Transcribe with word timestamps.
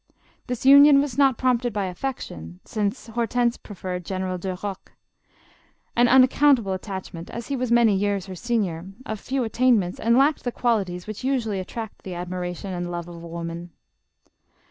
This 0.47 0.65
union 0.65 0.99
was 0.99 1.15
not 1.15 1.37
prompted 1.37 1.73
by 1.73 1.85
affection, 1.85 2.59
since 2.65 3.05
Hortense 3.05 3.55
preferred 3.55 4.03
Gen 4.03 4.21
eral 4.23 4.39
Duroc— 4.39 4.93
an 5.95 6.07
unaccountable 6.07 6.73
attachment, 6.73 7.29
as 7.29 7.49
he 7.49 7.55
was 7.55 7.71
many 7.71 7.93
years 7.95 8.25
her 8.25 8.33
senior, 8.33 8.87
of 9.05 9.19
few 9.19 9.43
attainments, 9.43 9.99
and 9.99 10.17
lacked 10.17 10.43
the 10.43 10.51
qualities 10.51 11.05
which 11.05 11.23
usually 11.23 11.59
attract 11.59 12.01
the 12.01 12.15
admiration 12.15 12.73
and 12.73 12.89
love 12.89 13.07
of 13.07 13.21
woman. 13.21 13.73